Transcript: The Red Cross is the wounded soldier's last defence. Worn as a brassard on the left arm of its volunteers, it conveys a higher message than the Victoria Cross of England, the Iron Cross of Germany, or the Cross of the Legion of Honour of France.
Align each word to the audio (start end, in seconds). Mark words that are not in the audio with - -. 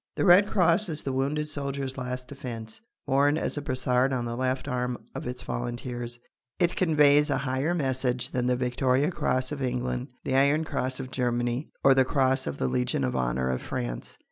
The 0.15 0.25
Red 0.25 0.47
Cross 0.47 0.89
is 0.89 1.03
the 1.03 1.13
wounded 1.13 1.47
soldier's 1.47 1.95
last 1.95 2.27
defence. 2.27 2.81
Worn 3.05 3.37
as 3.37 3.55
a 3.55 3.61
brassard 3.61 4.11
on 4.11 4.25
the 4.25 4.35
left 4.35 4.67
arm 4.67 4.97
of 5.13 5.27
its 5.27 5.43
volunteers, 5.43 6.17
it 6.57 6.75
conveys 6.75 7.29
a 7.29 7.37
higher 7.37 7.75
message 7.75 8.31
than 8.31 8.47
the 8.47 8.55
Victoria 8.55 9.11
Cross 9.11 9.51
of 9.51 9.61
England, 9.61 10.07
the 10.23 10.33
Iron 10.35 10.63
Cross 10.63 10.99
of 10.99 11.11
Germany, 11.11 11.69
or 11.83 11.93
the 11.93 12.03
Cross 12.03 12.47
of 12.47 12.57
the 12.57 12.67
Legion 12.67 13.03
of 13.03 13.15
Honour 13.15 13.51
of 13.51 13.61
France. 13.61 14.17